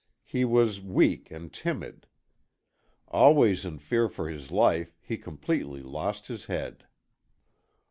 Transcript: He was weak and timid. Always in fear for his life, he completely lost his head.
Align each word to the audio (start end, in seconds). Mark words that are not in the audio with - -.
He 0.25 0.45
was 0.45 0.81
weak 0.81 1.29
and 1.29 1.53
timid. 1.53 2.07
Always 3.07 3.65
in 3.65 3.77
fear 3.77 4.09
for 4.09 4.27
his 4.29 4.49
life, 4.49 4.97
he 4.99 5.15
completely 5.15 5.83
lost 5.83 6.25
his 6.25 6.45
head. 6.47 6.87